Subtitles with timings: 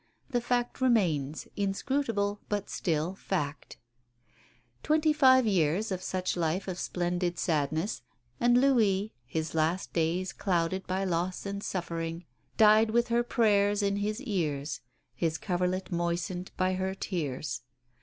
[0.31, 3.77] The fact remains, inscrutable, but still fact.
[4.81, 8.01] Twenty five years of such life of splendid sadness,
[8.39, 12.25] and Louis, his last days clouded by loss and suffering,
[12.57, 14.81] died with her prayers in his ears,
[15.13, 17.61] his coverlet moistened by her tears.